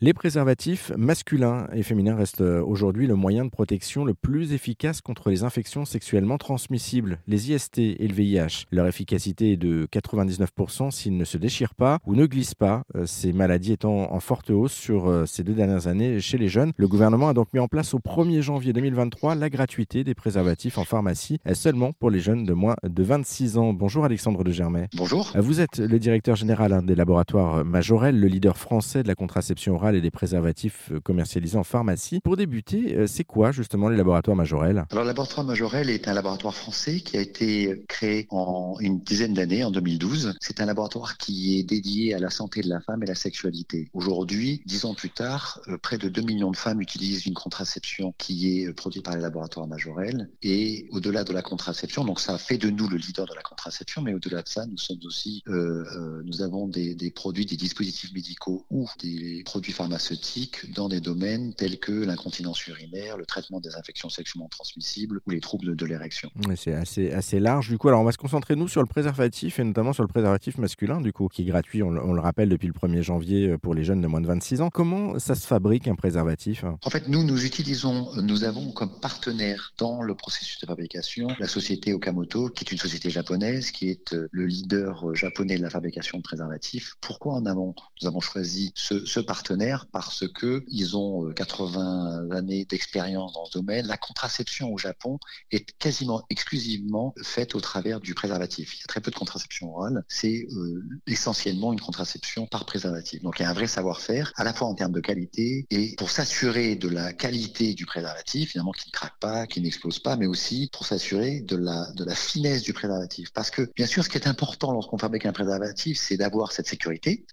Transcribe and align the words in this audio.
Les 0.00 0.14
préservatifs 0.14 0.92
masculins 0.96 1.66
et 1.72 1.82
féminins 1.82 2.14
restent 2.14 2.40
euh, 2.40 2.62
aujourd'hui 2.62 3.08
le 3.08 3.16
moyen 3.16 3.44
de 3.44 3.50
protection 3.50 4.04
le 4.04 4.14
plus 4.14 4.52
efficace 4.52 5.00
contre 5.00 5.28
les 5.28 5.42
infections 5.42 5.84
sexuellement 5.84 6.38
transmissibles, 6.38 7.18
les 7.26 7.50
IST 7.50 7.78
et 7.78 8.06
le 8.06 8.14
VIH. 8.14 8.66
Leur 8.70 8.86
efficacité 8.86 9.54
est 9.54 9.56
de 9.56 9.88
99% 9.92 10.92
s'ils 10.92 11.16
ne 11.16 11.24
se 11.24 11.36
déchirent 11.36 11.74
pas 11.74 11.98
ou 12.06 12.14
ne 12.14 12.26
glissent 12.26 12.54
pas, 12.54 12.84
euh, 12.94 13.06
ces 13.06 13.32
maladies 13.32 13.72
étant 13.72 14.12
en 14.12 14.20
forte 14.20 14.50
hausse 14.50 14.72
sur 14.72 15.08
euh, 15.08 15.26
ces 15.26 15.42
deux 15.42 15.54
dernières 15.54 15.88
années 15.88 16.20
chez 16.20 16.38
les 16.38 16.48
jeunes. 16.48 16.70
Le 16.76 16.86
gouvernement 16.86 17.30
a 17.30 17.34
donc 17.34 17.52
mis 17.52 17.58
en 17.58 17.66
place 17.66 17.92
au 17.92 17.98
1er 17.98 18.40
janvier 18.40 18.72
2023 18.72 19.34
la 19.34 19.50
gratuité 19.50 20.04
des 20.04 20.14
préservatifs 20.14 20.78
en 20.78 20.84
pharmacie, 20.84 21.40
seulement 21.54 21.92
pour 21.92 22.10
les 22.10 22.20
jeunes 22.20 22.44
de 22.44 22.52
moins 22.52 22.76
de 22.84 23.02
26 23.02 23.58
ans. 23.58 23.72
Bonjour 23.72 24.04
Alexandre 24.04 24.44
de 24.44 24.52
Germay. 24.52 24.86
Bonjour. 24.94 25.32
Vous 25.34 25.60
êtes 25.60 25.78
le 25.80 25.98
directeur 25.98 26.36
général 26.36 26.72
hein, 26.72 26.82
des 26.82 26.94
laboratoires 26.94 27.64
Majorel, 27.64 28.20
le 28.20 28.28
leader 28.28 28.56
français 28.56 29.02
de 29.02 29.08
la 29.08 29.16
contraception 29.16 29.74
orale 29.74 29.87
et 29.94 30.00
des 30.00 30.10
préservatifs 30.10 30.90
euh, 30.92 31.00
commercialisés 31.00 31.56
en 31.56 31.64
pharmacie. 31.64 32.20
Pour 32.20 32.36
débuter, 32.36 32.96
euh, 32.96 33.06
c'est 33.06 33.24
quoi 33.24 33.52
justement 33.52 33.88
les 33.88 33.96
laboratoires 33.96 34.36
Majorel 34.36 34.84
Alors, 34.90 35.04
le 35.04 35.08
laboratoire 35.08 35.46
Majorel 35.46 35.90
est 35.90 36.08
un 36.08 36.14
laboratoire 36.14 36.54
français 36.54 37.00
qui 37.00 37.16
a 37.16 37.20
été 37.20 37.84
créé 37.88 38.26
en 38.30 38.76
une 38.80 39.00
dizaine 39.00 39.34
d'années, 39.34 39.64
en 39.64 39.70
2012. 39.70 40.34
C'est 40.40 40.60
un 40.60 40.66
laboratoire 40.66 41.16
qui 41.16 41.58
est 41.58 41.62
dédié 41.62 42.14
à 42.14 42.18
la 42.18 42.30
santé 42.30 42.60
de 42.60 42.68
la 42.68 42.80
femme 42.80 43.02
et 43.02 43.06
la 43.06 43.14
sexualité. 43.14 43.90
Aujourd'hui, 43.92 44.62
dix 44.66 44.84
ans 44.84 44.94
plus 44.94 45.10
tard, 45.10 45.60
euh, 45.68 45.78
près 45.78 45.98
de 45.98 46.08
2 46.08 46.22
millions 46.22 46.50
de 46.50 46.56
femmes 46.56 46.80
utilisent 46.80 47.26
une 47.26 47.34
contraception 47.34 48.14
qui 48.18 48.60
est 48.60 48.72
produite 48.72 49.04
par 49.04 49.14
les 49.14 49.22
laboratoires 49.22 49.66
Majorel. 49.66 50.30
Et 50.42 50.88
au-delà 50.90 51.24
de 51.24 51.32
la 51.32 51.42
contraception, 51.42 52.04
donc 52.04 52.20
ça 52.20 52.38
fait 52.38 52.58
de 52.58 52.70
nous 52.70 52.88
le 52.88 52.96
leader 52.96 53.26
de 53.26 53.34
la 53.34 53.42
contraception, 53.42 54.02
mais 54.02 54.14
au-delà 54.14 54.42
de 54.42 54.48
ça, 54.48 54.66
nous 54.66 54.78
sommes 54.78 54.98
aussi, 55.04 55.42
nous 55.46 56.42
avons 56.42 56.68
des, 56.68 56.94
des 56.94 57.10
produits, 57.10 57.46
des 57.46 57.56
dispositifs 57.56 58.12
médicaux 58.12 58.66
ou 58.70 58.88
des 59.00 59.42
produits 59.44 59.72
pharmaceutiques 59.78 60.72
dans 60.74 60.88
des 60.88 61.00
domaines 61.00 61.54
tels 61.54 61.78
que 61.78 61.92
l'incontinence 61.92 62.66
urinaire, 62.66 63.16
le 63.16 63.24
traitement 63.24 63.60
des 63.60 63.76
infections 63.76 64.10
sexuellement 64.10 64.48
transmissibles 64.48 65.20
ou 65.24 65.30
les 65.30 65.38
troubles 65.38 65.76
de 65.76 65.86
l'érection. 65.86 66.30
c'est 66.56 66.74
assez, 66.74 67.12
assez 67.12 67.38
large 67.38 67.68
du 67.68 67.78
coup. 67.78 67.86
Alors 67.86 68.00
on 68.00 68.04
va 68.04 68.10
se 68.10 68.18
concentrer 68.18 68.56
nous 68.56 68.66
sur 68.66 68.80
le 68.80 68.88
préservatif 68.88 69.60
et 69.60 69.64
notamment 69.64 69.92
sur 69.92 70.02
le 70.02 70.08
préservatif 70.08 70.58
masculin 70.58 71.00
du 71.00 71.12
coup, 71.12 71.28
qui 71.28 71.42
est 71.42 71.44
gratuit, 71.44 71.84
on, 71.84 71.90
le 71.90 72.20
rappelle, 72.20 72.48
depuis 72.48 72.66
le 72.66 72.72
1er 72.72 73.02
janvier 73.02 73.50
euh, 73.50 73.58
pour 73.58 73.72
les 73.72 73.84
jeunes 73.84 74.00
de 74.00 74.08
moins 74.08 74.20
de 74.20 74.26
26 74.26 74.62
ans. 74.62 74.70
Comment 74.70 75.16
ça 75.20 75.36
se 75.36 75.46
fabrique 75.46 75.86
un 75.86 75.94
préservatif? 75.94 76.64
En 76.84 76.90
fait, 76.90 77.06
nous, 77.06 77.22
nous 77.22 77.44
utilisons, 77.44 78.08
nous 78.20 78.42
avons 78.42 78.72
comme 78.72 78.98
partenaire 79.00 79.74
dans 79.78 80.02
le 80.02 80.16
processus 80.16 80.58
de 80.60 80.66
fabrication 80.66 81.28
la 81.38 81.46
société 81.46 81.92
Okamoto, 81.92 82.48
qui 82.48 82.64
est 82.64 82.72
une 82.72 82.78
société 82.78 83.10
japonaise, 83.10 83.70
qui 83.70 83.90
est 83.90 84.12
euh, 84.12 84.28
le 84.32 84.46
leader 84.46 85.08
euh, 85.08 85.14
japonais 85.14 85.56
de 85.56 85.62
la 85.62 85.70
fabrication 85.70 86.18
de 86.18 86.24
préservatifs. 86.24 86.94
Pourquoi 87.00 87.34
en 87.34 87.46
amont 87.46 87.76
nous 88.02 88.08
avons 88.08 88.20
choisi 88.20 88.72
ce, 88.74 89.06
ce 89.06 89.20
partenaire? 89.20 89.67
Parce 89.92 90.26
que 90.28 90.64
ils 90.68 90.96
ont 90.96 91.32
80 91.32 92.22
euh, 92.30 92.36
années 92.36 92.64
d'expérience 92.64 93.32
dans 93.34 93.44
ce 93.44 93.52
domaine. 93.52 93.86
La 93.86 93.96
contraception 93.96 94.72
au 94.72 94.78
Japon 94.78 95.18
est 95.50 95.76
quasiment 95.78 96.22
exclusivement 96.30 97.14
faite 97.22 97.54
au 97.54 97.60
travers 97.60 98.00
du 98.00 98.14
préservatif. 98.14 98.74
Il 98.76 98.80
y 98.80 98.84
a 98.84 98.86
très 98.86 99.00
peu 99.00 99.10
de 99.10 99.16
contraception 99.16 99.74
orale. 99.74 100.04
C'est 100.08 100.46
euh, 100.52 100.82
essentiellement 101.06 101.72
une 101.72 101.80
contraception 101.80 102.46
par 102.46 102.64
préservatif. 102.64 103.22
Donc 103.22 103.38
il 103.38 103.42
y 103.42 103.46
a 103.46 103.50
un 103.50 103.54
vrai 103.54 103.66
savoir-faire, 103.66 104.32
à 104.36 104.44
la 104.44 104.52
fois 104.52 104.68
en 104.68 104.74
termes 104.74 104.92
de 104.92 105.00
qualité 105.00 105.66
et 105.70 105.94
pour 105.96 106.10
s'assurer 106.10 106.76
de 106.76 106.88
la 106.88 107.12
qualité 107.12 107.74
du 107.74 107.86
préservatif, 107.86 108.52
finalement 108.52 108.72
qu'il 108.72 108.88
ne 108.88 108.92
craque 108.92 109.18
pas, 109.20 109.46
qu'il 109.46 109.62
n'explose 109.62 109.98
pas, 109.98 110.16
mais 110.16 110.26
aussi 110.26 110.70
pour 110.72 110.86
s'assurer 110.86 111.40
de 111.40 111.56
la, 111.56 111.86
finesse 112.14 112.62
du 112.62 112.72
préservatif. 112.72 113.32
Parce 113.32 113.50
que 113.50 113.70
bien 113.76 113.86
sûr, 113.86 114.02
ce 114.04 114.08
qui 114.08 114.18
est 114.18 114.26
important 114.26 114.72
lorsqu'on 114.72 114.98
fabrique 114.98 115.26
un 115.26 115.32
préservatif, 115.32 115.98
c'est 115.98 116.16
d'avoir 116.16 116.52
cette 116.52 116.66
sécurité, 116.66 117.26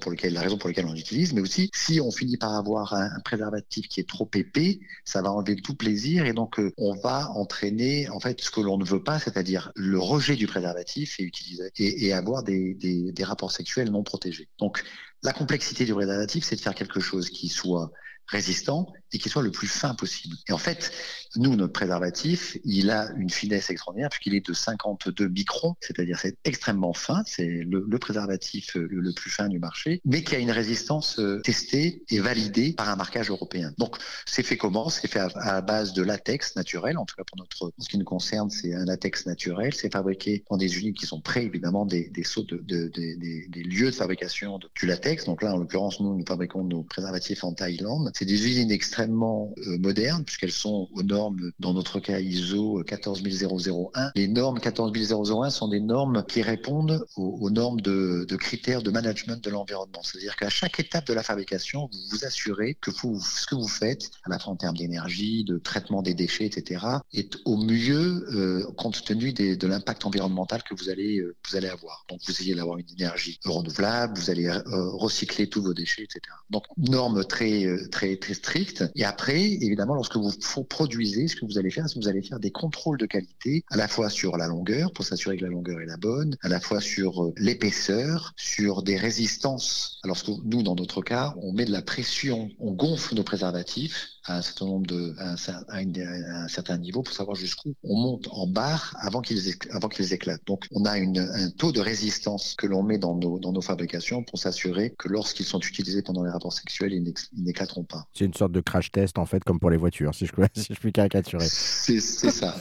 pour 0.00 0.10
lequel, 0.10 0.32
la 0.32 0.40
raison 0.40 0.58
pour 0.58 0.68
laquelle 0.68 0.86
on 0.86 0.92
l'utilise, 0.92 1.32
mais 1.32 1.40
aussi 1.40 1.70
si 1.86 2.00
on 2.00 2.10
finit 2.10 2.36
par 2.36 2.54
avoir 2.54 2.94
un, 2.94 3.20
préservatif 3.24 3.88
qui 3.88 4.00
est 4.00 4.08
trop 4.08 4.28
épais, 4.34 4.80
ça 5.04 5.22
va 5.22 5.32
enlever 5.32 5.56
tout 5.56 5.74
plaisir 5.74 6.26
et 6.26 6.32
donc 6.32 6.58
euh, 6.58 6.72
on 6.76 6.94
va 6.94 7.30
entraîner 7.30 8.08
en 8.10 8.20
fait 8.20 8.40
ce 8.40 8.50
que 8.50 8.60
l'on 8.60 8.76
ne 8.78 8.84
veut 8.84 9.02
pas, 9.02 9.18
c'est-à-dire 9.18 9.72
le 9.74 9.98
rejet 9.98 10.36
du 10.36 10.46
préservatif 10.46 11.18
et 11.18 12.12
avoir 12.12 12.42
des 12.42 13.12
rapports 13.22 13.52
sexuels 13.52 13.90
non 13.90 14.02
protégés. 14.02 14.48
Donc 14.58 14.84
la 15.22 15.32
complexité 15.32 15.84
du 15.84 15.94
préservatif, 15.94 16.44
c'est 16.44 16.56
de 16.56 16.60
faire 16.60 16.74
quelque 16.74 17.00
chose 17.00 17.30
qui 17.30 17.48
soit 17.48 17.90
résistant 18.30 18.92
et 19.12 19.18
qui 19.18 19.28
soit 19.28 19.42
le 19.42 19.50
plus 19.50 19.66
fin 19.66 19.94
possible. 19.94 20.36
Et 20.48 20.52
en 20.52 20.58
fait, 20.58 20.92
nous, 21.36 21.54
notre 21.56 21.72
préservatif, 21.72 22.56
il 22.64 22.90
a 22.90 23.10
une 23.16 23.30
finesse 23.30 23.70
extraordinaire 23.70 24.08
puisqu'il 24.08 24.34
est 24.34 24.46
de 24.46 24.52
52 24.52 25.28
microns, 25.28 25.74
c'est-à-dire 25.80 26.18
c'est 26.18 26.36
extrêmement 26.44 26.92
fin, 26.92 27.22
c'est 27.26 27.46
le, 27.46 27.98
préservatif 27.98 28.76
euh, 28.76 28.88
le, 28.90 29.12
plus 29.12 29.30
fin 29.30 29.48
du 29.48 29.58
marché, 29.58 30.00
mais 30.04 30.22
qui 30.22 30.34
a 30.34 30.38
une 30.38 30.50
résistance 30.50 31.18
euh, 31.18 31.40
testée 31.40 32.02
et 32.08 32.20
validée 32.20 32.72
par 32.72 32.88
un 32.88 32.96
marquage 32.96 33.30
européen. 33.30 33.72
Donc, 33.78 33.96
c'est 34.26 34.42
fait 34.42 34.56
comment? 34.56 34.88
C'est 34.88 35.08
fait 35.08 35.20
à, 35.34 35.60
base 35.60 35.92
de 35.92 36.02
latex 36.02 36.56
naturel, 36.56 36.96
en 36.96 37.04
tout 37.04 37.16
cas 37.16 37.24
pour 37.24 37.36
notre, 37.36 37.72
ce 37.78 37.88
qui 37.88 37.98
nous 37.98 38.04
concerne, 38.04 38.50
c'est 38.50 38.74
un 38.74 38.84
latex 38.84 39.26
naturel. 39.26 39.74
C'est 39.74 39.92
fabriqué 39.92 40.44
dans 40.50 40.56
des 40.56 40.74
usines 40.76 40.94
qui 40.94 41.06
sont 41.06 41.20
près, 41.20 41.44
évidemment, 41.44 41.84
des, 41.84 42.08
des, 42.08 42.22
de, 42.22 42.88
des, 42.88 43.62
lieux 43.62 43.90
de 43.90 43.94
fabrication 43.94 44.58
du 44.74 44.86
latex. 44.86 45.24
Donc 45.24 45.42
là, 45.42 45.54
en 45.54 45.58
l'occurrence, 45.58 46.00
nous, 46.00 46.16
nous 46.16 46.24
fabriquons 46.26 46.64
nos 46.64 46.82
préservatifs 46.82 47.44
en 47.44 47.52
Thaïlande. 47.52 48.10
C'est 48.20 48.26
des 48.26 48.46
usines 48.46 48.70
extrêmement 48.70 49.54
euh, 49.66 49.78
modernes 49.78 50.24
puisqu'elles 50.26 50.52
sont 50.52 50.90
aux 50.92 51.02
normes, 51.02 51.52
dans 51.58 51.72
notre 51.72 52.00
cas 52.00 52.20
ISO 52.20 52.84
14001. 52.84 54.12
Les 54.14 54.28
normes 54.28 54.60
14001 54.60 55.48
sont 55.48 55.68
des 55.68 55.80
normes 55.80 56.22
qui 56.28 56.42
répondent 56.42 57.06
aux, 57.16 57.48
normes 57.48 57.80
de, 57.80 58.26
critères 58.36 58.82
de 58.82 58.90
management 58.90 59.42
de 59.42 59.48
l'environnement. 59.48 60.02
C'est-à-dire 60.02 60.36
qu'à 60.36 60.50
chaque 60.50 60.78
étape 60.78 61.06
de 61.06 61.14
la 61.14 61.22
fabrication, 61.22 61.88
vous 61.90 61.98
vous 62.10 62.26
assurez 62.26 62.76
que 62.78 62.90
vous, 62.90 63.18
ce 63.22 63.46
que 63.46 63.54
vous 63.54 63.68
faites, 63.68 64.10
à 64.24 64.28
la 64.28 64.38
fois 64.38 64.52
en 64.52 64.56
termes 64.56 64.76
d'énergie, 64.76 65.42
de 65.44 65.56
traitement 65.56 66.02
des 66.02 66.12
déchets, 66.12 66.44
etc., 66.44 66.84
est 67.14 67.38
au 67.46 67.56
mieux 67.56 68.26
euh, 68.34 68.70
compte 68.76 69.02
tenu 69.02 69.32
de 69.32 69.66
l'impact 69.66 70.04
environnemental 70.04 70.62
que 70.62 70.74
vous 70.74 70.90
allez, 70.90 71.20
euh, 71.20 71.34
vous 71.48 71.56
allez 71.56 71.68
avoir. 71.68 72.04
Donc 72.10 72.20
vous 72.22 72.32
essayez 72.32 72.54
d'avoir 72.54 72.76
une 72.76 72.90
énergie 72.98 73.40
renouvelable, 73.46 74.18
vous 74.18 74.28
allez 74.28 74.50
recycler 74.66 75.48
tous 75.48 75.62
vos 75.62 75.72
déchets, 75.72 76.02
etc. 76.02 76.20
Donc 76.50 76.64
normes 76.76 77.24
très 77.24 77.64
très 77.90 78.09
très 78.18 78.34
strictes. 78.34 78.84
Et 78.94 79.04
après, 79.04 79.40
évidemment, 79.40 79.94
lorsque 79.94 80.16
vous 80.16 80.30
produisez, 80.64 81.28
ce 81.28 81.36
que 81.36 81.44
vous 81.44 81.58
allez 81.58 81.70
faire, 81.70 81.88
c'est 81.88 81.94
que 81.94 82.00
vous 82.00 82.08
allez 82.08 82.22
faire 82.22 82.40
des 82.40 82.50
contrôles 82.50 82.98
de 82.98 83.06
qualité, 83.06 83.64
à 83.70 83.76
la 83.76 83.88
fois 83.88 84.10
sur 84.10 84.36
la 84.36 84.46
longueur, 84.46 84.92
pour 84.92 85.04
s'assurer 85.04 85.36
que 85.36 85.44
la 85.44 85.50
longueur 85.50 85.80
est 85.80 85.86
la 85.86 85.96
bonne, 85.96 86.36
à 86.42 86.48
la 86.48 86.60
fois 86.60 86.80
sur 86.80 87.24
euh, 87.24 87.32
l'épaisseur, 87.36 88.32
sur 88.36 88.82
des 88.82 88.96
résistances. 88.96 89.98
Alors, 90.02 90.18
nous, 90.44 90.62
dans 90.62 90.74
notre 90.74 91.02
cas, 91.02 91.34
on 91.42 91.52
met 91.52 91.64
de 91.64 91.72
la 91.72 91.82
pression, 91.82 92.50
on 92.58 92.72
gonfle 92.72 93.14
nos 93.14 93.24
préservatifs 93.24 94.08
à 94.24 94.38
un 94.38 94.42
certain 94.42 94.66
nombre 94.66 94.86
de, 94.86 95.14
à 95.18 95.34
un, 95.76 96.48
certain 96.48 96.78
niveau 96.78 97.02
pour 97.02 97.14
savoir 97.14 97.36
jusqu'où 97.36 97.74
on 97.82 97.96
monte 97.96 98.28
en 98.30 98.46
barre 98.46 98.94
avant 99.00 99.22
qu'ils 99.22 99.54
avant 99.70 99.88
qu'ils 99.88 100.12
éclatent. 100.12 100.46
Donc, 100.46 100.66
on 100.72 100.84
a 100.84 100.98
une, 100.98 101.18
un 101.18 101.50
taux 101.50 101.72
de 101.72 101.80
résistance 101.80 102.54
que 102.54 102.66
l'on 102.66 102.82
met 102.82 102.98
dans 102.98 103.14
nos, 103.14 103.38
dans 103.38 103.52
nos 103.52 103.60
fabrications 103.60 104.22
pour 104.22 104.38
s'assurer 104.38 104.94
que 104.98 105.08
lorsqu'ils 105.08 105.46
sont 105.46 105.60
utilisés 105.60 106.02
pendant 106.02 106.22
les 106.22 106.30
rapports 106.30 106.52
sexuels, 106.52 106.92
ils 106.92 107.14
n'éclateront 107.42 107.84
pas. 107.90 108.04
C'est 108.12 108.24
une 108.24 108.34
sorte 108.34 108.52
de 108.52 108.60
crash 108.60 108.90
test 108.90 109.18
en 109.18 109.26
fait, 109.26 109.42
comme 109.44 109.58
pour 109.58 109.70
les 109.70 109.76
voitures, 109.76 110.14
si 110.14 110.26
je, 110.26 110.32
si 110.54 110.74
je 110.74 110.78
puis 110.78 110.92
caricaturer. 110.92 111.44
C'est 111.46 112.00
ça, 112.00 112.30
ça. 112.30 112.54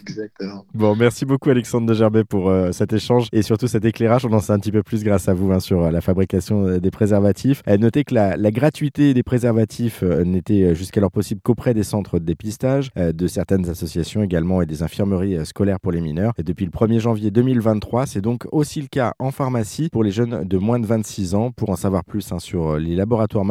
exactement. 0.00 0.66
Bon, 0.74 0.96
merci 0.96 1.24
beaucoup 1.24 1.50
Alexandre 1.50 1.86
de 1.86 1.94
Gerbet 1.94 2.24
pour 2.24 2.48
euh, 2.48 2.72
cet 2.72 2.92
échange 2.92 3.28
et 3.32 3.42
surtout 3.42 3.68
cet 3.68 3.84
éclairage. 3.84 4.24
On 4.24 4.32
en 4.32 4.40
sait 4.40 4.52
un 4.52 4.58
petit 4.58 4.72
peu 4.72 4.82
plus 4.82 5.04
grâce 5.04 5.28
à 5.28 5.34
vous 5.34 5.52
hein, 5.52 5.60
sur 5.60 5.82
euh, 5.82 5.90
la 5.90 6.00
fabrication 6.00 6.66
euh, 6.66 6.80
des 6.80 6.90
préservatifs. 6.90 7.62
notez 7.66 8.04
que 8.04 8.14
la, 8.14 8.36
la 8.36 8.50
gratuité 8.50 9.14
des 9.14 9.22
préservatifs 9.22 10.02
n'était 10.02 10.74
jusqu'alors 10.74 11.10
possible 11.10 11.40
qu'auprès 11.42 11.74
des 11.74 11.82
centres 11.82 12.18
de 12.18 12.24
dépistage, 12.24 12.90
de 12.96 13.26
certaines 13.26 13.68
associations 13.68 14.22
également 14.22 14.62
et 14.62 14.66
des 14.66 14.82
infirmeries 14.82 15.44
scolaires 15.46 15.80
pour 15.80 15.92
les 15.92 16.00
mineurs. 16.00 16.32
Et 16.38 16.42
depuis 16.42 16.64
le 16.64 16.70
1er 16.70 16.98
janvier 16.98 17.30
2023, 17.30 18.06
c'est 18.06 18.20
donc 18.20 18.46
aussi 18.52 18.80
le 18.80 18.88
cas 18.88 19.14
en 19.18 19.30
pharmacie 19.30 19.88
pour 19.90 20.04
les 20.04 20.10
jeunes 20.10 20.44
de 20.44 20.58
moins 20.58 20.78
de 20.78 20.86
26 20.86 21.34
ans. 21.34 21.50
Pour 21.52 21.70
en 21.70 21.76
savoir 21.76 22.04
plus 22.04 22.32
hein, 22.32 22.38
sur 22.38 22.76
les 22.76 22.94
laboratoires 22.94 23.44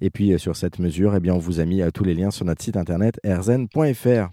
Et 0.00 0.10
puis 0.10 0.38
sur 0.38 0.56
cette 0.56 0.78
mesure, 0.78 1.14
eh 1.14 1.20
bien, 1.20 1.34
on 1.34 1.38
vous 1.38 1.60
a 1.60 1.64
mis 1.64 1.82
tous 1.92 2.04
les 2.04 2.14
liens 2.14 2.30
sur 2.30 2.44
notre 2.44 2.62
site 2.62 2.76
internet 2.76 3.20
erzen.fr. 3.22 4.30